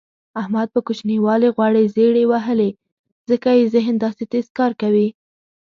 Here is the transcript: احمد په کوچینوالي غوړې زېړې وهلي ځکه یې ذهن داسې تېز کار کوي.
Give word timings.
احمد 0.41 0.67
په 0.73 0.79
کوچینوالي 0.87 1.49
غوړې 1.55 1.83
زېړې 1.95 2.23
وهلي 2.31 2.69
ځکه 3.29 3.49
یې 3.57 3.63
ذهن 3.73 3.95
داسې 4.03 4.23
تېز 4.31 4.47
کار 4.57 4.71
کوي. 4.81 5.07